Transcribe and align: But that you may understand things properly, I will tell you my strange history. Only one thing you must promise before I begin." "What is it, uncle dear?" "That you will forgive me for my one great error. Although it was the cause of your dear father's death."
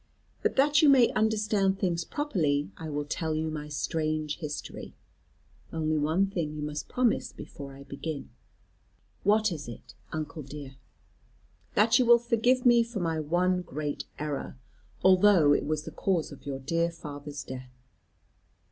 But 0.41 0.55
that 0.55 0.81
you 0.81 0.89
may 0.89 1.11
understand 1.11 1.77
things 1.77 2.03
properly, 2.05 2.71
I 2.75 2.89
will 2.89 3.05
tell 3.05 3.35
you 3.35 3.51
my 3.51 3.67
strange 3.67 4.37
history. 4.39 4.95
Only 5.71 5.95
one 5.99 6.25
thing 6.25 6.55
you 6.55 6.63
must 6.63 6.89
promise 6.89 7.31
before 7.31 7.75
I 7.75 7.83
begin." 7.83 8.31
"What 9.21 9.51
is 9.51 9.67
it, 9.67 9.93
uncle 10.11 10.41
dear?" 10.41 10.77
"That 11.75 11.99
you 11.99 12.07
will 12.07 12.17
forgive 12.17 12.65
me 12.65 12.81
for 12.81 12.99
my 12.99 13.19
one 13.19 13.61
great 13.61 14.05
error. 14.17 14.57
Although 15.03 15.53
it 15.53 15.67
was 15.67 15.83
the 15.83 15.91
cause 15.91 16.31
of 16.31 16.47
your 16.47 16.57
dear 16.57 16.89
father's 16.89 17.43
death." 17.43 17.69